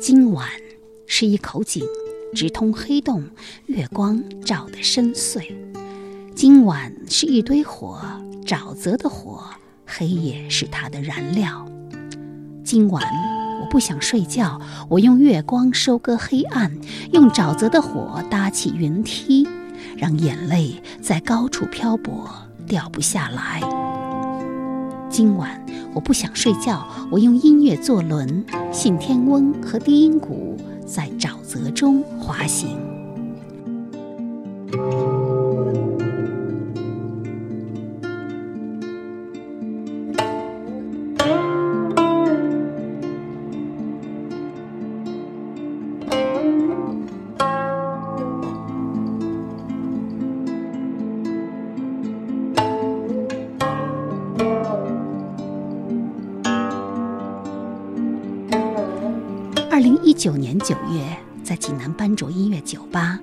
[0.00, 0.48] 今晚
[1.08, 1.84] 是一口井，
[2.32, 3.24] 直通黑洞，
[3.66, 5.42] 月光照得深邃。
[6.36, 8.00] 今晚是一堆火，
[8.46, 9.42] 沼泽的火，
[9.84, 11.66] 黑夜是它的燃料。
[12.62, 13.02] 今晚
[13.60, 16.72] 我不想睡觉，我用月光收割黑暗，
[17.12, 19.48] 用沼泽的火搭起云梯，
[19.96, 22.30] 让眼泪在高处漂泊，
[22.68, 23.60] 掉不下来。
[25.18, 25.60] 今晚
[25.94, 32.87] 我不想睡觉，我用音乐作轮，信天翁和低音鼓在沼泽中滑行。
[59.78, 63.20] 二零一九年九月，在济南斑竹音乐酒吧，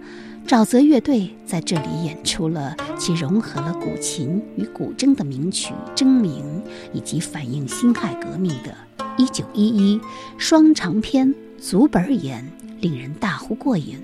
[0.48, 8.74] 沼泽乐队在这里演出了其融合了古琴与古筝的名曲《争鸣》，以及反映辛亥革命的
[9.18, 10.00] 《一九一一》
[10.38, 14.02] 双长篇足本演，令人大呼过瘾。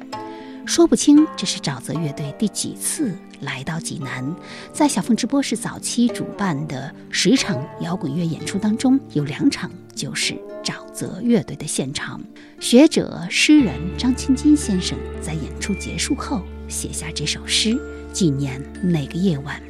[0.66, 4.35] 说不清这是沼泽乐队第几次来到济南。
[4.73, 12.22] 在小凤直播室早期主办的十场摇滚乐演出当中，有两场就是沼泽乐队的现场。
[12.59, 17.80] 学者诗人张青金先生在演出结束后写下这首诗，
[18.12, 19.62] 纪念那个夜晚。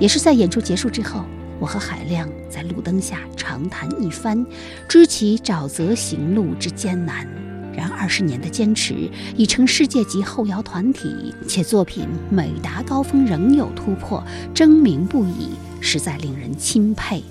[0.00, 1.24] 也是在演出结束之后，
[1.60, 4.44] 我和海亮在路灯下长谈一番，
[4.88, 7.26] 知其沼泽行路之艰难。
[7.74, 15.50] 然二十年的坚持已成世界级后摇团体，且作品每达高峰仍有突破，争鸣不已，
[15.80, 17.22] 实在令人钦佩。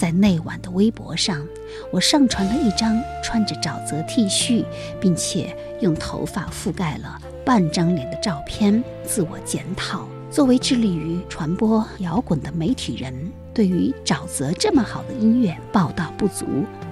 [0.00, 1.46] 在那晚的微博上，
[1.92, 4.64] 我上传了一张穿着沼泽 T 恤，
[4.98, 10.08] 并且用头发覆盖了半张脸的照片，自我检讨。
[10.30, 13.12] 作为致力于传播摇滚的媒体人，
[13.52, 16.46] 对于沼泽这么好的音乐报道不足，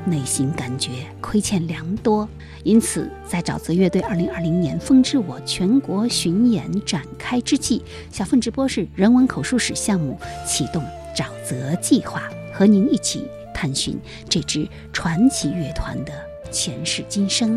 [0.04, 0.90] 内心感觉
[1.22, 2.28] 亏欠良多。
[2.62, 7.82] 因此，在沼泽乐队2020年“风之我”全国巡演展开之际，
[8.12, 10.84] 小凤直播室人文口述史项目启动
[11.16, 12.28] 沼泽计划。
[12.58, 13.24] 和您一起
[13.54, 13.96] 探寻
[14.28, 16.12] 这支传奇乐团的
[16.50, 17.56] 前世今生。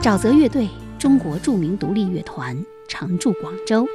[0.00, 0.66] 沼泽乐队，
[0.98, 3.86] 中国著名独立乐团，常驻广州。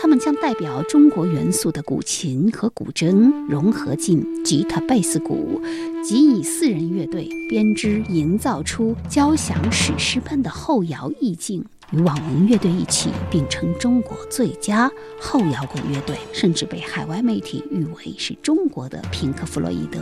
[0.00, 5.60] 他们将代表中国元素的古琴和古筝融合进吉他、贝斯、鼓，
[6.04, 11.64] 即以四人乐队编织，营造出交响史诗般的后摇意境。
[11.90, 14.88] 与网文乐队一起并称中国最佳
[15.20, 19.98] 后摇滚乐队，甚至被海外媒体誉为是中国的平克·弗洛伊德。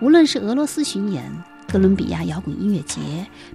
[0.00, 1.30] 无论是俄罗斯巡演、
[1.70, 3.00] 哥伦比亚摇滚音乐节、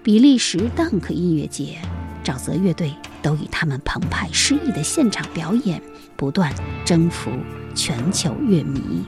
[0.04, 1.78] 比利时蛋克音乐节。
[2.24, 2.92] 沼泽乐队
[3.26, 5.82] 都以他们澎湃诗意的现场表演，
[6.16, 6.54] 不断
[6.86, 7.32] 征服
[7.74, 9.04] 全球乐迷。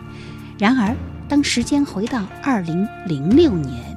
[0.58, 0.96] 然而，
[1.30, 3.96] 当时间回到二零零六年，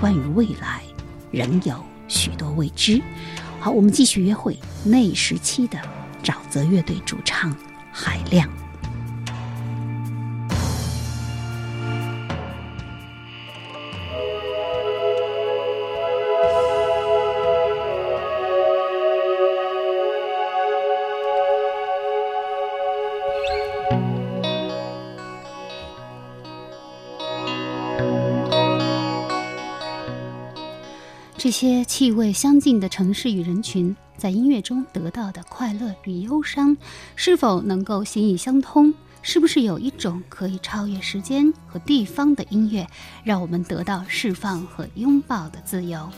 [0.00, 0.82] 关于未来，
[1.32, 3.02] 仍有许多未知。
[3.58, 5.76] 好，我们继续约会那时期的
[6.22, 7.52] 沼泽乐队主唱
[7.90, 8.48] 海亮。
[31.48, 36.76] 这些气味相近的城市与人群，在音乐中得到的快乐与忧伤，
[37.16, 38.92] 是否能够心意相通？
[39.22, 42.86] 是不是有一种可以超越时间和地方的音乐，
[43.24, 46.10] 让我们得到释放和拥抱的自由？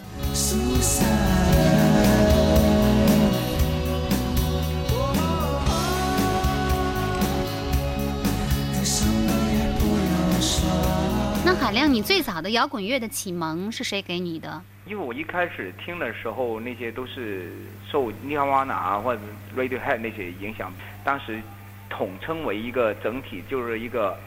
[11.71, 14.61] 海亮，你最早的摇滚乐的启蒙是谁给你的？
[14.87, 17.53] 因为我一开始听的时候，那些都是
[17.89, 19.23] 受 Nirvana 啊或者
[19.57, 20.73] Radiohead 那些影响。
[21.05, 21.41] 当时
[21.89, 24.19] 统称为一个整体，就是一个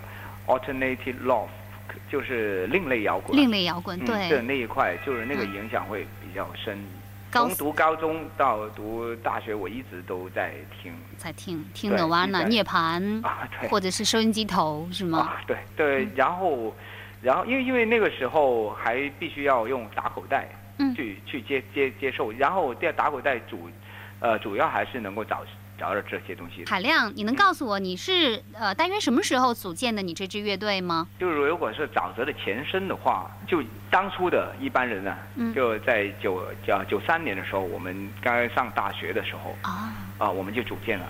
[0.47, 1.49] alternative rock，
[2.09, 3.37] 就是另类摇滚。
[3.37, 6.81] 另类摇滚，对，对，这那一块就是那个嗯影响会比较深。
[7.29, 15.17] 高从读高中到读大学，我一直都在听在听听对 Nirvana 涅槃，啊，对，或者是收音机头是吗？
[15.17, 16.73] 啊，对对嗯，然后，
[17.23, 23.69] 然后因为因为那个时候还必须要用打口袋嗯去去接接接受，然后这打口袋主，
[24.19, 25.41] 呃，主要还是能够找
[25.79, 26.65] 找到这些东西。
[26.65, 31.07] 海亮，你能告诉我你是呃大约什么时候组建的你这支乐队吗？
[31.17, 41.05] 就是如果是沼泽的前身的话，就当初的一般人呢、嗯就在九九九三年的时候，我们刚刚上大学的时候啊，啊、我们就组建了，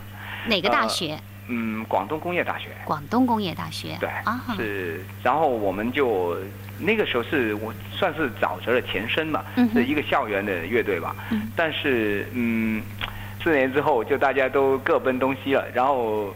[0.47, 1.19] 哪个大呃学？
[1.47, 2.69] 嗯，广东工业大学。
[2.85, 3.97] 广东工业大学。
[3.99, 6.37] 对，啊，是，然后我们就
[6.79, 11.15] 那个时候是我算是沼泽的前身嘛，嗯是一个校园的乐队吧。
[11.31, 12.81] 嗯但是嗯，
[13.43, 16.33] 四年之后就大家都各奔东西了，然后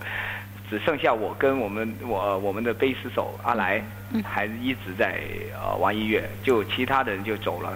[0.69, 3.81] 只剩下我跟我们我我们的贝斯手阿来
[4.11, 5.21] 嗯还一直在
[5.61, 7.73] 呃玩音乐，就其他的人就走了，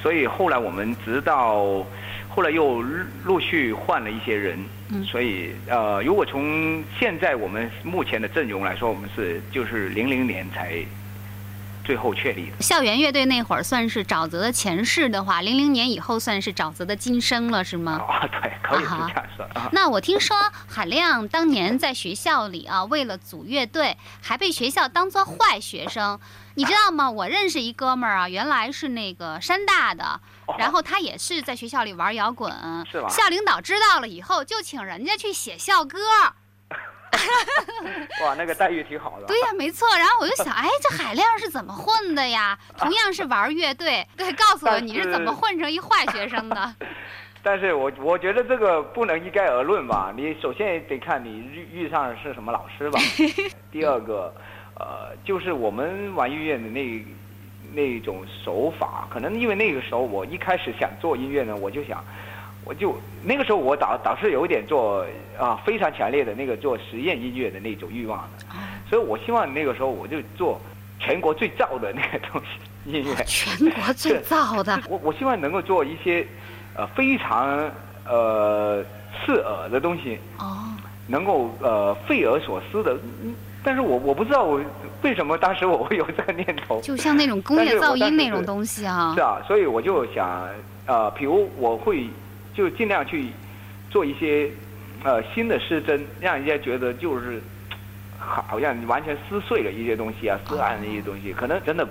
[0.00, 1.84] 所以后来我们直到
[2.28, 4.58] 后来又陆陆续换了一些人。
[5.04, 10.74] 所以呃，如果从现在我们目前的阵容来说，我们是就是零零年才
[11.90, 12.62] 最后确立的。
[12.62, 18.00] 校园乐队那会儿算是沼泽的前世的话，零零年以后算是沼泽的今生了，是吗？
[18.08, 19.68] 啊， 对，可以这样说啊。
[19.72, 20.36] 那我听说
[20.68, 26.20] 海亮当年在学校里啊，为了组乐队，还被学校当做坏学生，
[26.54, 27.10] 你知道吗？
[27.10, 32.52] 我认识一哥们儿啊，原来是那个山大的，哦然后他也是在学校里玩摇滚，
[32.88, 35.98] 是吧校领导知道了以后，就请人家去写校歌。
[38.24, 39.26] 哇，那个待遇挺好的。
[39.26, 39.88] 对呀、 没错。
[39.96, 42.58] 然后我就想，哎，这海亮是怎么混的呀？
[42.76, 46.74] 同样是玩乐队，对，告诉我你是怎么混成一坏学生的？
[47.42, 50.12] 但是我我觉得这个不能一概而论吧。
[50.14, 53.00] 你首先得看你遇遇上的是什么老师吧。
[53.72, 54.30] 第二个，
[54.78, 57.02] 呃，就是我们玩音乐的那
[57.72, 62.04] 那种手法，可能因为那个时候我一开始想做音乐呢，我就想，
[62.64, 65.04] 我就那个时候我倒倒是有一点做
[65.38, 68.46] 啊非常强烈的那个做实验音乐的那种欲望的，
[68.88, 70.60] 所以我希望那个时候我就做
[70.98, 73.14] 全国最燥的那个东西音乐。
[73.24, 76.26] 全国最燥的， 我我希望能够做一些
[76.76, 77.70] 呃非常
[78.06, 78.84] 呃
[79.24, 80.56] 刺耳的东西，哦，
[81.06, 82.94] 能够呃费耳所思的。
[83.22, 84.58] 嗯但是我我不知道我
[85.02, 86.80] 为什么当时我会有这个念头。
[86.80, 89.20] 就像那种工业噪音那种东西啊是。
[89.20, 90.48] 啊，所以我就想
[90.86, 92.08] 呃，比如我会
[92.54, 93.30] 就尽量去
[93.90, 94.50] 做一些
[95.04, 97.42] 呃新的失真，让人家觉得就是
[98.18, 101.86] 好好像完全撕碎了一些东西啊，撕烂了一些东西，可能真的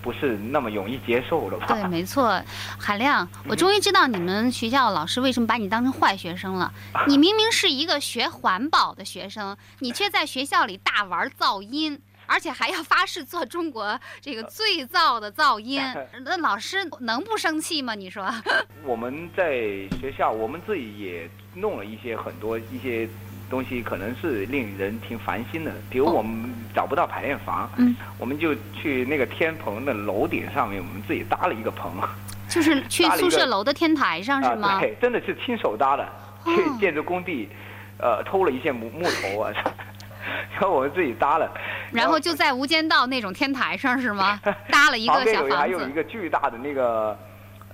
[0.00, 1.66] 不是那么容易接受的吧。
[1.68, 2.42] 对，没错，
[2.78, 6.72] 海亮，我终于知道你们学校老师为什么把你当成坏学生了。
[7.06, 12.00] 你明明是一个学环保的学生，你却在学校里大玩噪音。
[12.26, 15.80] 而且还要发誓做中国 这个最噪的噪音，
[16.24, 17.94] 那老师能不生气吗？
[17.94, 18.32] 你说？
[18.84, 19.52] 我们在
[20.00, 23.08] 学校，我们自己也弄了一些很多一些
[23.50, 25.72] 东西，可能是令人挺烦心的。
[25.90, 31.92] 比如哦我们找不到排练房，嗯，我们就去那个天棚的楼顶上面，我们自己搭了一个棚，
[32.48, 34.80] 就是去宿舍楼的天台上是吗啊，？
[34.80, 36.04] 对，真的是亲手搭的，
[36.44, 37.48] 哦去建筑工地，
[37.98, 39.52] 呃，偷了一些木木头啊，
[40.52, 41.50] 然后我们自己搭了。
[41.92, 44.40] 然后就在无间道那种天台上是吗？
[44.70, 47.16] 搭了一个小房边有还有一，个巨大的那个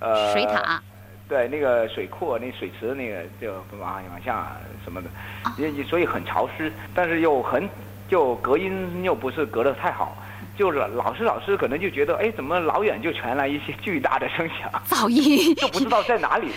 [0.00, 0.82] 呃水塔。
[1.28, 5.10] 对，那个水库、那水池那个就往往下什么的，
[5.42, 7.68] 啊也也所以很潮湿，但是又很
[8.08, 10.16] 就隔音又不是隔得太好，
[10.58, 15.54] 就是老师老师可能就觉得，哎，怎么老远就传来一些巨大的声响，噪音。
[15.54, 16.50] 就不知道在哪里。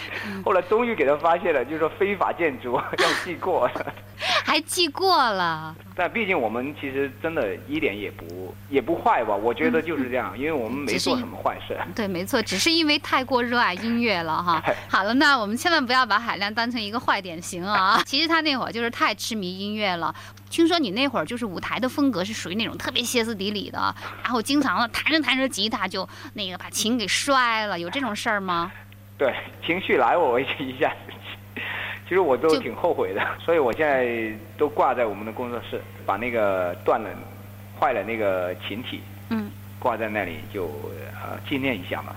[0.43, 3.69] 后来终于给他发现了，就是说非法建筑 要记过。
[4.43, 5.75] 还记过了。
[5.95, 11.77] 但毕竟我们其实真的一点也不也不坏吧，我觉得就是这样，因为我们没做什么坏事。
[11.95, 14.61] 对，没错，只是因为太过热爱音乐了哈。
[14.89, 18.01] 好了，那我们千万不要把海亮当成一个坏典型啊。
[18.05, 20.13] 其实他那会儿就是太痴迷音乐了。
[20.51, 28.69] 听说你那会儿就是舞台的风格是属于那种特别歇斯底里的，然后经常的弹着弹着吉他就那个把琴给摔了，有这种事儿吗？
[29.17, 29.33] 对，
[29.65, 30.45] 情绪来我一
[30.77, 30.93] 下，
[32.03, 37.09] 其实我都挺后悔的，所以我现在都挂在我们的工作室，把那个断了、
[37.79, 40.65] 坏了那个琴体嗯，挂在那里，就
[41.23, 42.13] 呃纪念一下嘛。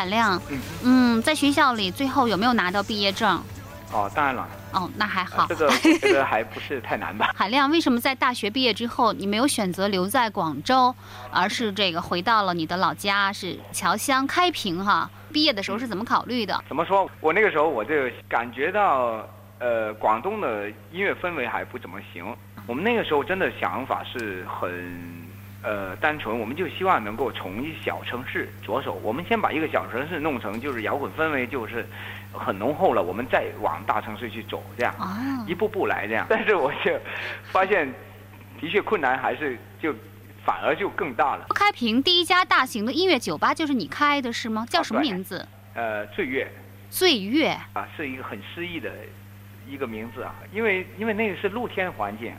[0.00, 0.40] 海亮，
[0.82, 3.38] 嗯，在学校里最后有没有拿到毕业证？
[3.92, 5.46] 哦，当然了，哦，那还好。
[5.46, 7.34] 这个 这个还不是太难吧？
[7.36, 10.94] 海亮，为什么在大学毕业之后，你没有选择留在广州，
[11.30, 15.10] 而是这个回到了你的老家，是侨乡开平哈？
[15.34, 16.58] 毕业的时候是怎么考虑的？
[16.66, 17.06] 怎么说？
[17.20, 17.92] 我那个时候我就
[18.26, 19.22] 感觉到，
[19.58, 22.24] 呃，广东的音乐氛围还不怎么行。
[22.66, 25.29] 我们那个时候真的想法是很，
[25.62, 31.86] 呃，单纯，我们就希望能够从一小城市着手，我们先把一个小城市弄成就是摇滚氛围就是
[32.32, 36.26] 很浓厚了，我们再往大城市去走，这样啊，一步步来这样。
[36.30, 36.98] 但是我就
[37.44, 37.86] 发现，
[38.58, 39.94] 的确困难还是就
[40.44, 41.46] 反而就更大了。
[41.54, 44.66] 开平第一家大型的音乐酒吧就是你开的是吗？
[44.70, 45.46] 叫什么名字？
[45.74, 46.50] 呃，醉月
[46.88, 47.48] 醉月。
[47.74, 48.90] 啊，是一个很诗意的
[49.68, 52.32] 一个名字啊，因为因为那个是露天环境，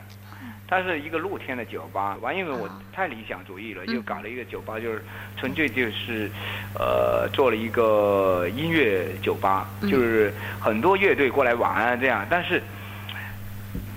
[0.68, 2.16] 它是一个露天的酒吧。
[2.20, 5.04] 完，因为我太理想主义了，嗯就搞了一个酒吧，就是
[5.36, 6.30] 纯粹就是，
[6.74, 12.62] 呃，做了一个音乐酒吧，嗯就是很多乐队过来玩啊这样，但是。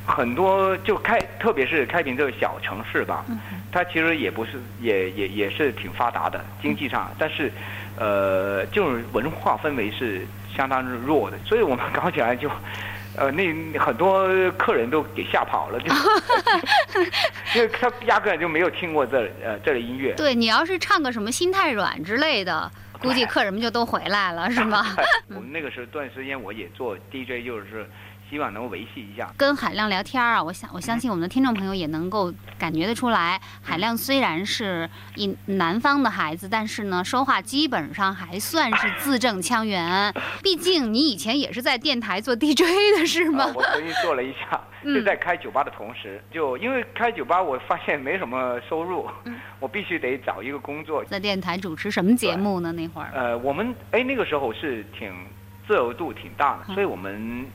[0.08, 3.40] 很多就开，特别是开平这个小城市吧，嗯
[3.72, 7.52] 它其实也不是，也也也是挺发达的经济上，但是，
[7.98, 10.22] 呃，就是文化氛围是
[10.56, 12.48] 相当弱的，所以我们搞起来就，
[13.18, 15.88] 呃，那很多客人都给吓跑了，就，
[17.56, 20.14] 因为他压根就没有听过这呃这个音乐。
[20.16, 24.86] 对你要是唱个什么心太软之类的，估计客人们就都回来了，是吗？
[25.30, 27.88] 我们那个时候段时间我也做 DJ，就是
[28.30, 29.32] 希望能够维系一下。
[29.38, 40.14] 跟海亮聊天啊，我想我相信我们的听众朋友也能够感觉得出来，海亮虽然是一南方的孩子，但是呢，说话基本上还算是字正腔圆。
[40.42, 42.62] 毕竟你以前也是在电台做 DJ
[42.98, 43.54] 的，是吗啊？
[43.56, 51.04] 我曾经做了一下， 嗯就在开酒吧的同时，就因为开酒吧，我发现没什么收入，嗯我必须得找一个工作。
[51.06, 52.72] 在电台主持什么节目呢？
[52.72, 55.14] 那会儿呃，我们哎那个时候是挺
[55.68, 57.46] 自由度挺大的，嗯所以我们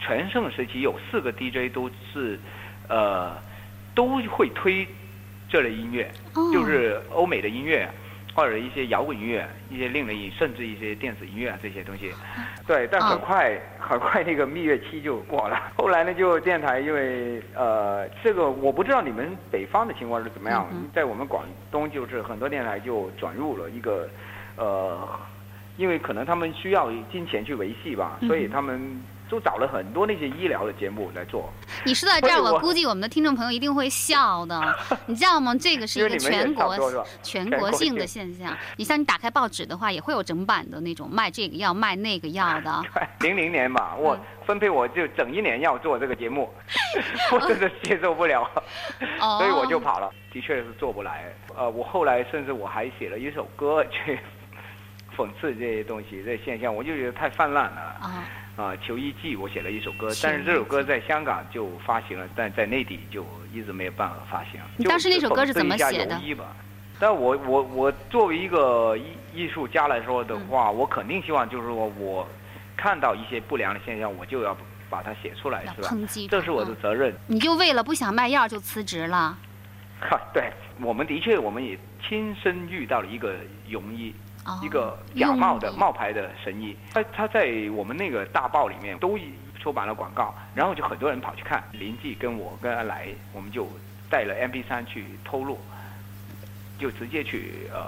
[0.00, 2.38] 全盛时期有四个 DJ 都是，
[2.88, 3.36] 呃，
[3.94, 4.86] 都会推
[5.48, 6.50] 这类音乐，哦。
[6.52, 7.88] 就是欧美的音乐。
[8.32, 12.12] 或者一些摇滚音乐、一些另类音，甚至一些电子音乐啊这些东西，
[12.64, 15.60] 对，但很哦快、很快那个蜜月期就过了。
[15.76, 20.64] 后来呢，就电台因为呃这个我不知道你们北方的情况是怎么样，
[20.94, 24.08] 在我们广东就是很多电台就转入了一个
[24.56, 24.96] 呃，
[25.76, 28.80] 因为可能他们需要金钱去维系吧，嗯所以他们
[29.30, 31.50] 都找了很多那些医疗的节目来做。
[31.84, 34.60] 你说到这儿，我我估计我们的听众朋友一定会笑的，
[35.06, 35.54] 你知道吗？
[35.54, 36.76] 这个是一个全国
[37.22, 38.54] 全全国国性的现象。
[38.76, 42.82] 你像你打开报纸的话，也会有整版的那种卖这个药卖那个药的。
[43.20, 46.52] 零零年吧，我嗯分配我就整一年要做这个节目，
[47.30, 48.42] 我真的接受不了，
[49.20, 50.10] 哦，所以我就跑了。
[50.32, 51.24] 的确是做不来。
[51.56, 54.18] 呃，我后来甚至我还写了一首歌去
[55.16, 57.80] 讽刺这些东西、这些现象，我就觉得太泛滥了。
[58.00, 58.24] 啊，
[58.60, 63.24] 啊，求医记我写了一首歌，但是这首歌在香港就发行了，但在内地就
[63.54, 64.60] 一直没有办法发行。
[64.76, 66.20] 你当时那首歌是怎么写的
[66.98, 72.28] 但我我我作为一个艺艺术家来说的话，嗯我肯定希望就是说我
[72.76, 74.54] 看到一些不良的现象，我就要
[74.90, 75.88] 把它写出来，是吧？
[76.28, 77.14] 这是我的嗯责任。
[77.26, 79.38] 你就为了不想卖药就辞职了。
[79.98, 80.52] 哈，对，
[80.82, 83.34] 我们的确我们也亲身遇到了一个
[83.70, 84.29] 庸医，哦，
[84.62, 89.18] 一个假冒的冒牌的神医，他他在我们那个大报里面都
[89.58, 91.62] 出版了广告，然后就很多人跑去看。
[91.72, 93.68] 林记跟我跟阿来，我们就
[94.08, 95.58] 带了 MP 3去偷录，
[96.78, 97.80] 就直接去呃，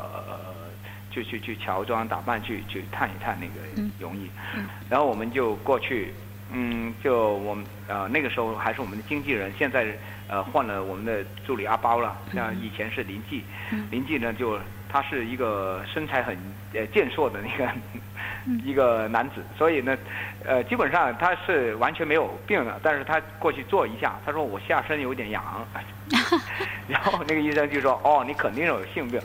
[1.10, 3.90] 就去去乔装打扮去去探一探那个嗯。
[3.98, 4.66] 容易，嗯。
[4.88, 6.14] 然后我们就过去。
[6.54, 9.86] 嗯，就我们呃那个时候还是我们的经纪人，现在
[10.28, 13.88] 呃换了我们的助理阿包了，像以前是林记，嗯。
[13.90, 14.60] 林记呢就
[14.92, 16.36] 他是一个身材很
[16.74, 17.72] 呃健硕的那个
[18.62, 19.96] 一个男子，所以呢，
[20.44, 25.42] 呃，基本上他是完全没有病的，但是他过去坐一下，他说我下身有点痒，
[26.86, 29.18] 然后那个医生就说哦，你肯定有性病，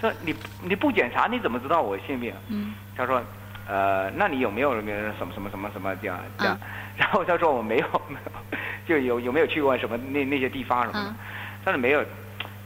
[0.00, 2.32] 说你你不检查你怎么知道我性病？
[2.48, 2.74] 嗯。
[2.96, 3.22] 他说，
[3.68, 6.56] 呃，那你有没有什么什么什么什么这样这样？
[6.62, 11.10] 嗯 然后他说我没有没有，就有有没有去过什么那那些地方什么的？
[11.10, 11.14] 嗯。
[11.64, 12.04] 他说没有，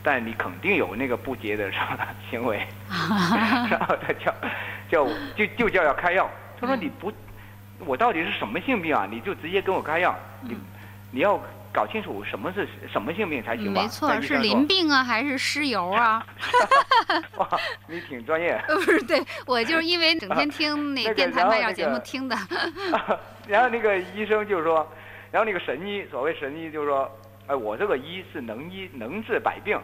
[0.03, 1.99] 但你肯定有那个不洁的什么
[2.31, 2.67] 行为。
[3.71, 4.35] 然后他叫
[4.91, 6.29] 叫我就就叫要开药。
[6.61, 7.13] 他说嗯你不，
[7.81, 9.07] 我到底是什么性病啊？
[9.11, 10.15] 你就直接跟我开药。
[10.43, 10.57] 你
[11.11, 11.41] 你要
[11.73, 13.81] 搞清楚什么是什么性病才行吧？
[13.81, 16.25] 嗯没错是淋病啊，还是湿疣啊？
[17.39, 17.49] 哇，
[17.89, 18.63] 你挺专业。
[18.69, 22.37] 呃， 不是，对我就是因为整天听那那个电台卖药节目听的。
[23.49, 24.87] 然后那个医生就说，
[25.31, 27.11] 然后那个神医，所谓神医就是说，
[27.49, 29.79] 哎，我这个医是能医能治百病，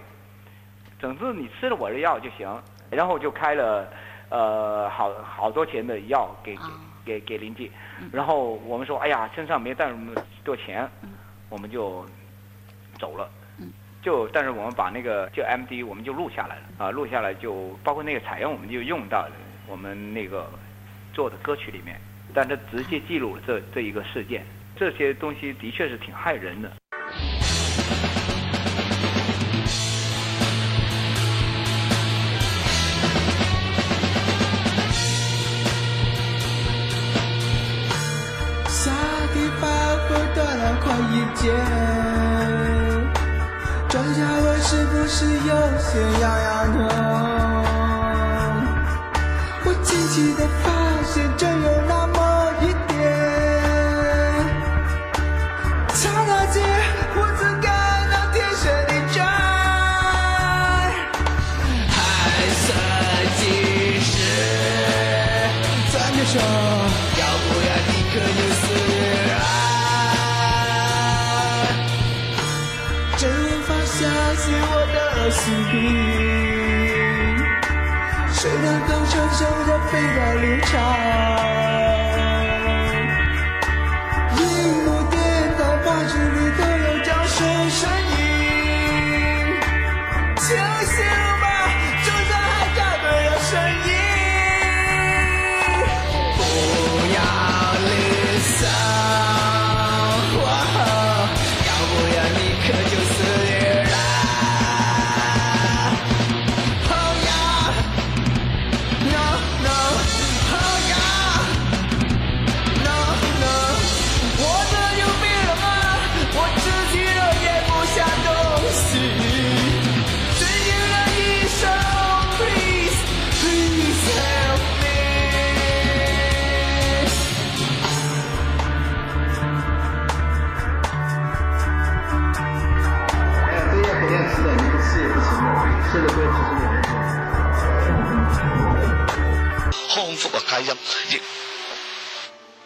[0.98, 2.48] 总之你吃了我的药就行。
[2.90, 3.86] 然后就开了，
[4.30, 11.10] 呃，好好多钱的药给给啊给给林记嗯，然后我们说，哎呀，身上没带那么多钱嗯，
[11.50, 12.02] 我们就
[12.98, 13.70] 走了嗯。
[14.00, 19.32] 就但是我们把那个就 M D 我们就录下来了啊，录下来就包括那个采样我们就用到了
[19.68, 20.50] 我们那个
[21.12, 22.00] 做的歌曲里面，
[22.32, 26.72] 但它直接记录了这这一个事件，这些东西的确是挺害人的。
[41.48, 41.56] 快一点，
[43.88, 45.16] 转下我是不是
[45.48, 45.88] 有些
[46.20, 46.78] 痒痒的？
[49.64, 50.40] 我惊奇的
[80.40, 81.27] 悲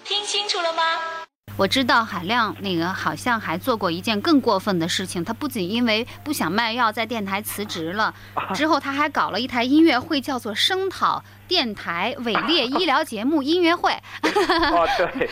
[0.04, 0.82] 听清楚了吗？
[1.58, 8.14] 我知道海亮那个好像还做过一件更过分的事情，他不仅因为不想卖药在电台辞职了，
[8.54, 13.92] 之后他还搞了一台音乐会，叫做声讨电台伪劣医疗节目音乐会。
[14.22, 15.28] 哦，对，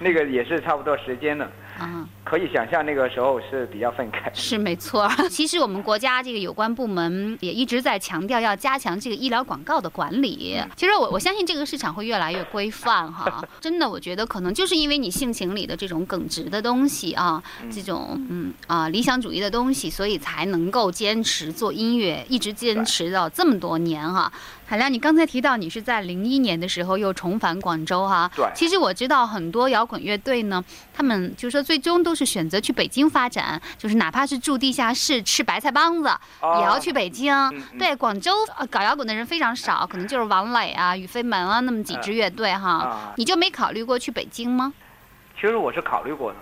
[0.00, 1.48] 那个也是差不多时间的，
[1.80, 4.30] 嗯，可以想象那个时候是比较愤慨。
[4.32, 5.08] 是没错。
[5.30, 10.60] 其实我们国家这个有关部门也一直在强调要加强这个医疗广告的管理。
[10.76, 13.44] 其实我我相信这个市场会越来越规范哈。
[13.60, 24.32] 真的，我觉得可能就是因为你性情里的这种耿直的东西啊，这种嗯啊理想主义的东西，所以才能够坚持做音乐，一直坚持到这么多年哈。
[24.68, 28.28] 海亮，你刚才提到你是在零一年的时候又重返广州哈。
[28.34, 30.64] 对其实我知道很多摇滚乐队呢，
[30.96, 36.08] 他们就是说最终都是选择去北京发展，就是哪怕是住地下室吃白菜帮子，
[36.40, 37.34] 哦也要去北京。
[37.78, 42.70] 对，广州呃搞摇滚的人非常少，可能就是王磊啊、宇飞门啊那么几支乐队哈。
[42.78, 44.72] 啊你就没考虑过去北京吗？
[45.34, 46.38] 其实我是考虑过的，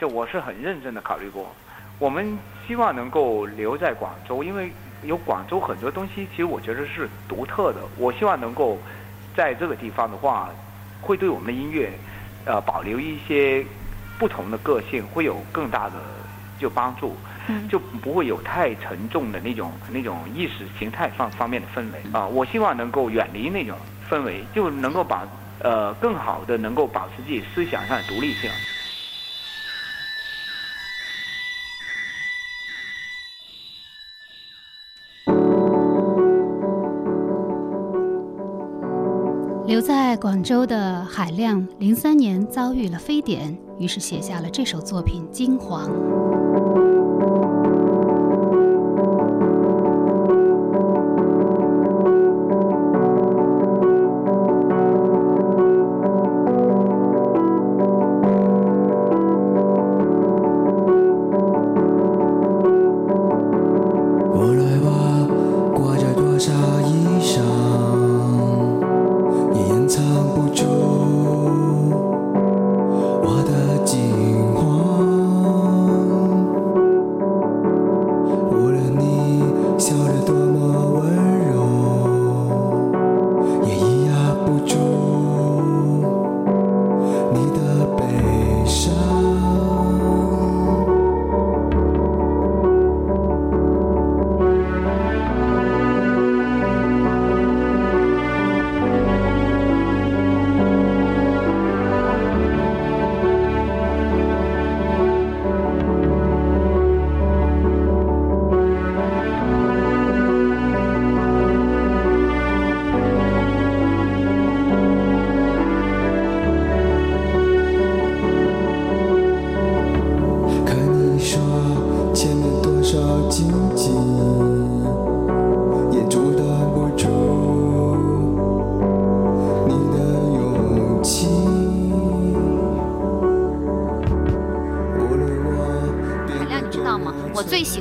[0.00, 1.54] 就我是很认真的考虑过。
[1.98, 4.72] 我们希望能够留在广州，因为
[5.04, 7.80] 有广州很多东西，其实我觉得是独特的。
[7.98, 8.78] 我希望能够
[9.36, 10.48] 在这个地方的话，
[11.02, 11.92] 会对我们的音乐，
[12.46, 13.64] 呃，保留一些
[14.20, 15.94] 不同的个性，会有更大的
[16.58, 17.16] 就帮助，
[17.48, 22.26] 嗯就不会有太沉重的那种那种意识形态方方面的氛围啊。
[22.26, 23.74] 我希望能够远离那种
[24.10, 25.26] 氛围，就能够把
[25.60, 28.50] 呃更好的能够保持自己思想上的独立性。
[39.70, 45.88] 留在广州的海亮，零三年遭遇了非典，于是写下了这首作品《金黄》。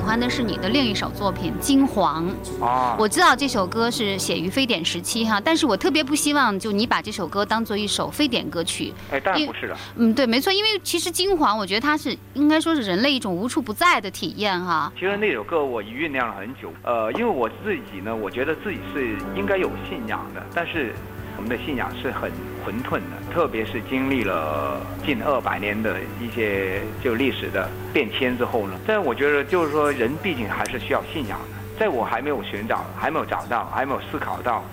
[0.10, 2.28] 欢的是你的另一首作品《金黄》。
[2.66, 8.92] 啊，我知道这首歌是写于非典时期哈，但是我特别不希望就你把这首歌当做一首非典歌曲。
[9.12, 14.92] 哎，当然不是的，嗯，对，没错，因为其实金黄，我觉得它是应该说是人类一种无处不在的体验哈。
[14.96, 20.92] 其实那首歌我酝酿了很久，呃，因为我自己呢，我觉得自己是应该有信仰的，但是
[21.38, 22.32] 我们的信仰是很
[22.70, 34.64] 混沌的，特别是经历了近二百年的一些就历史的变迁之后呢，但我觉得就是说人毕竟还是需要信仰的，在我还没有寻找、还没有找到、还没有思考到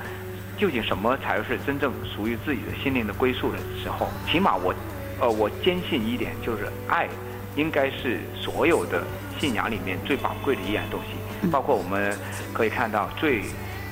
[0.59, 4.75] 究竟什么才是真正属于自己的心灵的归宿的时候，起码我，
[5.19, 7.09] 呃，我坚信一点就是爱
[7.57, 9.03] 应该是所有的
[9.39, 12.15] 信仰里面最宝贵的一样东西，包括我们
[12.53, 13.41] 可以看到最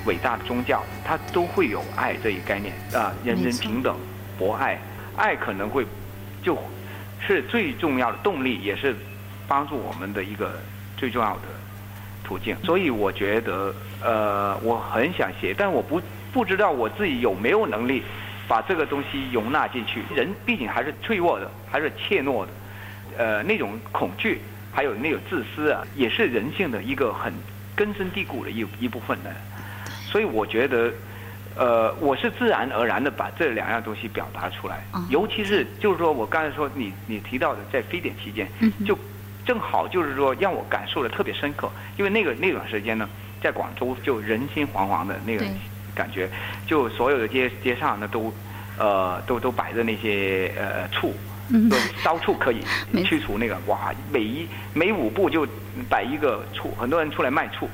[0.05, 3.95] 伟大的宗教，它都会有爱这一概念啊、人人平等、
[4.37, 4.79] 博爱，
[5.15, 5.85] 爱可能会
[6.41, 6.57] 就
[7.19, 8.95] 是最重要的动力，也是
[9.47, 10.59] 帮助我们的一个
[10.95, 11.41] 最重要的
[12.23, 12.55] 途径。
[12.63, 18.03] 所以我觉得，呃，我很想写，但我不不知道我自己有没有能力
[18.47, 20.03] 把这个东西容纳进去。
[20.13, 22.51] 人毕竟还是脆弱的，还是怯懦的，
[23.17, 24.41] 呃，那种恐惧，
[24.71, 27.33] 还有那种自私啊，也是人性的一个很
[27.75, 29.33] 根深蒂固的一一部分的。
[30.15, 30.89] 所以我觉得，
[31.57, 38.97] 呃，我是自然而然的把这两样东西表达出来，嗯尤其是就是说我刚才说你你提到的在非典期间，嗯就
[39.45, 43.09] 正好就是说让我感受的特别深刻，因为那个那段时间呢，
[43.43, 45.43] 在广州就人心惶惶的那个
[45.93, 46.29] 感觉，
[46.65, 48.33] 就所有的街街上呢都，
[48.77, 51.13] 呃，都都摆着那些呃醋。
[52.03, 52.63] 到处可以
[53.03, 55.45] 去除那个哇，每一每五步就
[55.87, 57.69] 摆一个醋，很多人出来卖醋，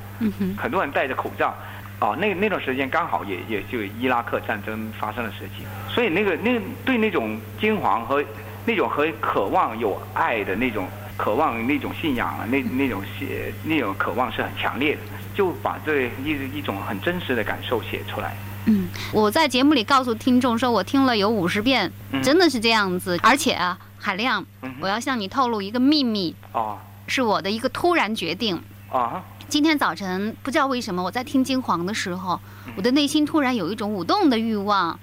[0.58, 1.56] 很多人戴着口罩，
[2.02, 8.22] 哦，那那段时间刚好也也就伊拉克战争发生的时期，所以那个那个对那种惊惶和
[8.66, 15.00] 那种和渴望有爱的那种渴望那种信仰啊，那那种写那种渴望是很强烈的，
[15.32, 18.36] 就把这一一种很真实的感受写出来。
[18.66, 23.16] 嗯，我在节目里告诉听众说，我听了有五十遍，嗯真的是这样子。
[23.22, 28.60] 而且啊，海亮，嗯我要向你透露一个秘密，哦是我的一个突然决定。
[28.90, 34.98] 啊今天早晨不知道为什么，我在听金黄的时候，嗯我的内心突然有一种舞动的欲望，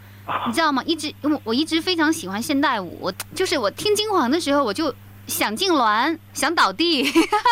[0.47, 0.81] 你知道吗？
[0.87, 4.91] 一直因为我一直非常喜欢现代舞，我就是我听金黄的时候，我就
[5.27, 7.03] 想痉挛，想倒地，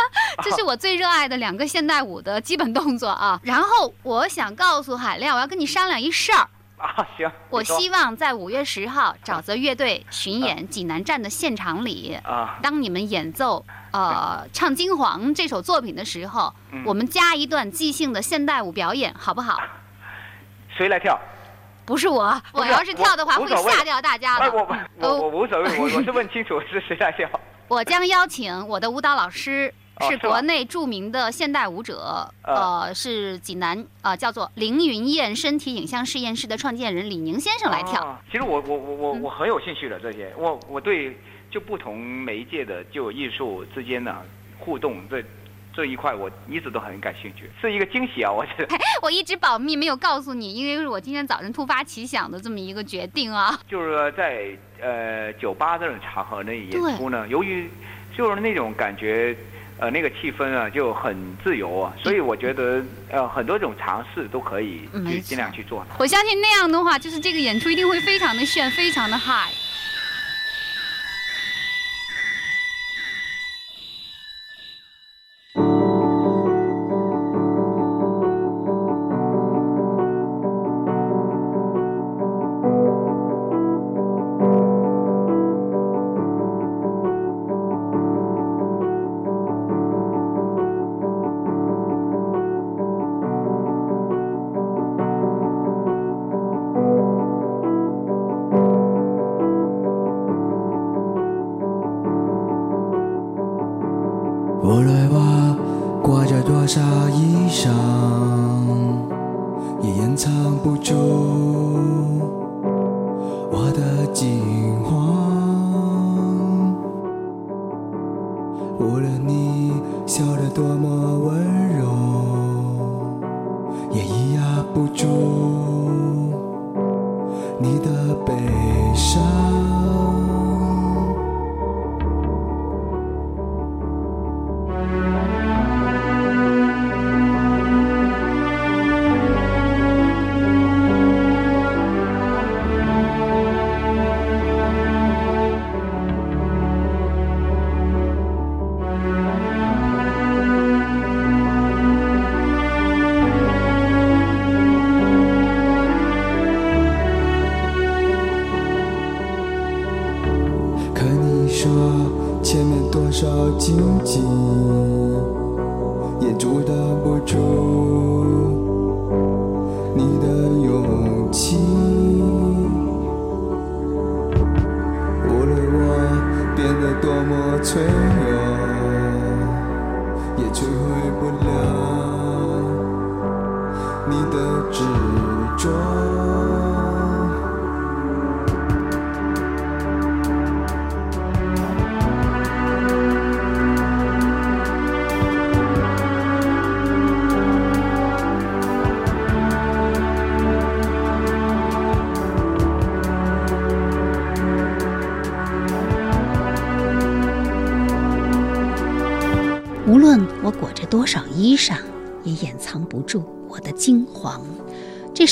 [0.43, 3.39] 这是我最热爱的两个现代舞的基本动作啊。
[3.43, 6.49] 然后我想告诉海亮，我要跟你商量一事儿。
[6.81, 19.59] 啊行，我希望在五月十号沼泽乐队 巡演济南站的现场里，啊当你们演奏呃唱《金黄》这首作品的时候，嗯我们加一段即兴的现代舞表演，好不好？
[20.77, 21.19] 谁来跳？
[21.83, 24.37] 不是我，我要是跳的话会吓掉大家。
[24.49, 27.27] 我我我我无所谓，我是问清楚是谁来跳。
[27.69, 29.73] 我将邀请我的舞蹈老师。
[30.09, 32.53] 是国内著名的现代舞者，呃
[32.87, 38.03] 呃，是济南呃叫做凌云燕身体影像实验室的创建人李宁先生来跳。
[38.03, 41.17] 啊其实我我我我嗯我很有兴趣的这些，我我对
[41.49, 44.15] 就不同媒介的就艺术之间的
[44.59, 45.23] 互动，这
[45.73, 48.31] 这一块我一直都很感兴趣，是一个惊喜啊！
[48.31, 53.59] 我觉得 我一直保密，没有告诉你，因为是我今天早晨突发奇想的这么一个决定啊。
[53.67, 54.47] 就是说在
[54.81, 57.69] 呃酒吧这种场合内演出呢，由于
[58.15, 59.35] 就是那种感觉。
[59.79, 65.85] 呃，那个气氛啊就很自由啊，所以我觉得呃很多种尝试都可以去尽量去做。
[65.99, 69.49] 我相信那样的话，就是这个演出一定会非常的炫，非常的嗨。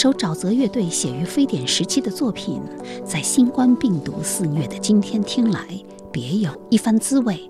[0.06, 2.62] 首沼泽乐队写于非典时期的作品，
[3.04, 5.68] 在新冠病毒肆虐的今天听来，
[6.12, 7.50] 别有一番滋味。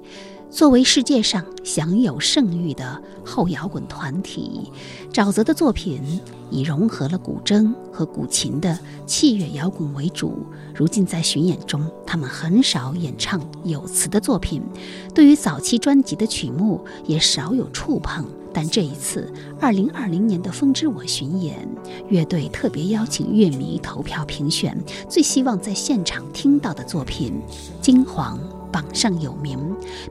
[0.49, 4.71] 作为世界上享有盛誉的后摇滚团体，
[5.11, 6.01] 沼泽的作品
[6.49, 10.45] 以融合了古筝和古琴的器乐摇滚为主。
[10.73, 14.63] 如今在巡演中，他们很少演唱有词的作品，
[15.13, 18.25] 对于早期专辑的曲目也少有触碰。
[18.55, 21.67] 但这一次，二零二零年的《风之我》巡演，
[22.07, 27.33] 乐队特别邀请乐迷投票评选最希望在现场听到的作品，
[27.81, 28.39] 《金黄》
[28.71, 29.59] 榜上有名，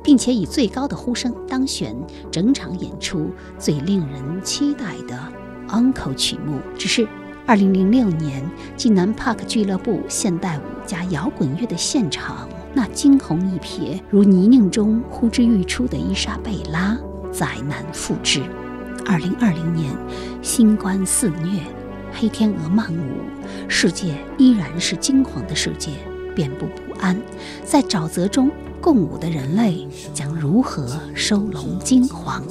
[0.03, 1.97] 并且以最高的呼声当选
[2.31, 5.19] 整场演出最令人期待的
[5.69, 6.59] Uncle 曲目。
[6.77, 7.09] 只是
[7.47, 16.99] 二零零六年济南 Park 俱乐部现代舞加摇滚乐的现场，那惊鸿一瞥如泥泞中呼之欲出的伊莎贝拉。
[17.37, 18.43] 再难复制。
[19.05, 19.93] 二零二零年，
[20.41, 21.61] 新冠肆虐，
[22.13, 23.21] 黑天鹅漫舞，
[23.69, 25.91] 世界依然是惊惶的世界，
[26.35, 27.21] 遍布不安。
[27.65, 32.43] 在沼泽中共舞的人类将如何收拢惊惶？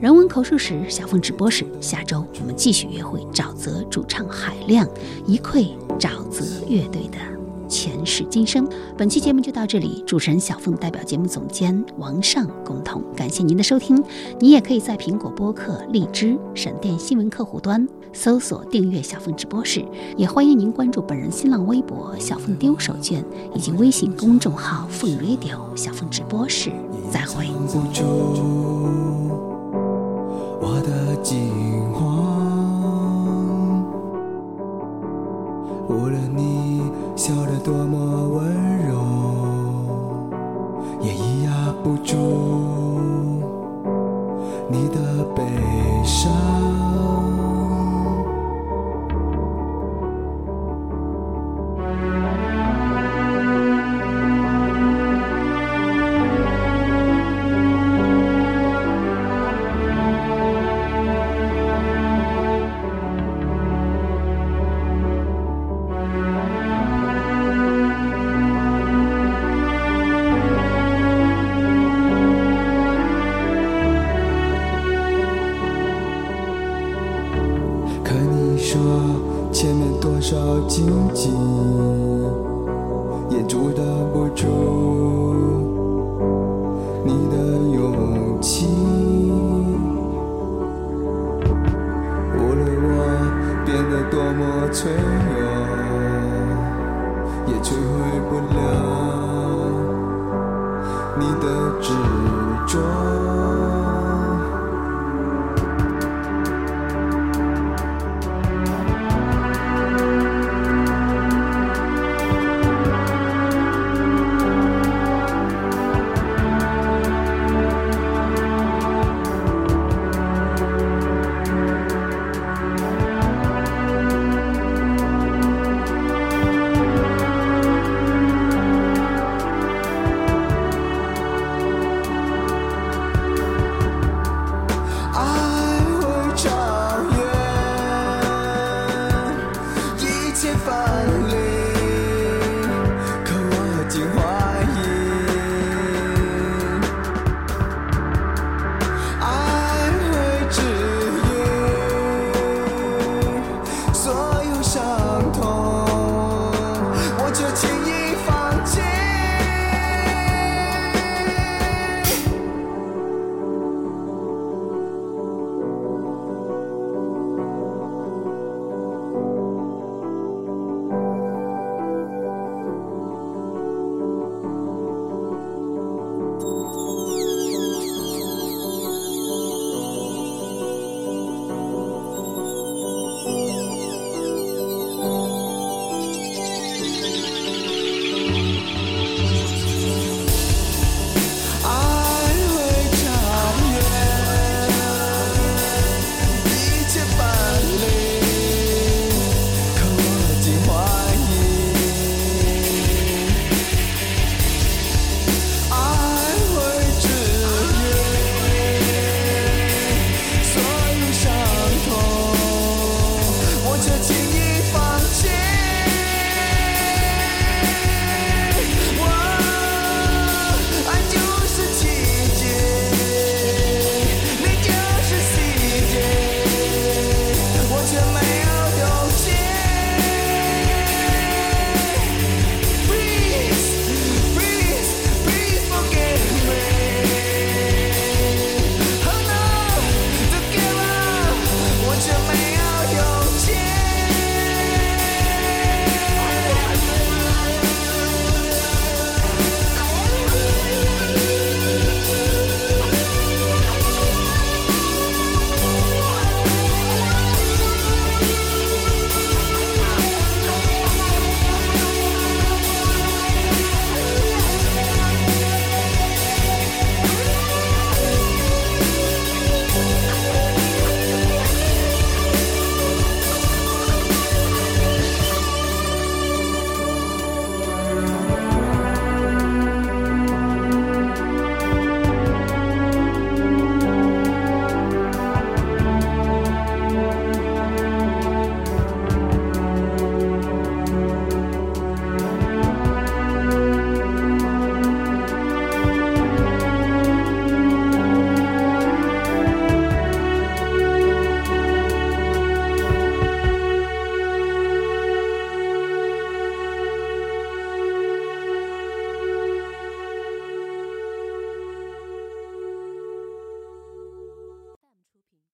[0.00, 4.88] 人文口述史小凤直播室，下周我们继续约会沼泽主唱海亮，
[5.26, 7.37] 一窥沼泽乐队的。
[7.68, 10.02] 前世今生，本期节目就到这里。
[10.06, 14.02] 主持人小凤代表节目总监王尚共同感谢您的收听。
[14.40, 19.84] 你也可以在苹果播客、荔枝、闪电新闻客户端搜索订阅小凤直播室，
[20.16, 23.22] 也欢迎您关注本人新浪微博小凤丢手绢
[23.54, 26.72] 以及微信公众号凤 radio 小凤直播室。
[27.10, 27.46] 再会。
[27.68, 28.02] 不住
[30.60, 31.16] 我的
[35.88, 36.82] 无论你
[37.16, 38.44] 笑得多么温
[38.86, 38.94] 柔，
[41.00, 42.14] 也抑压不住
[44.68, 45.42] 你的悲
[46.04, 47.27] 伤。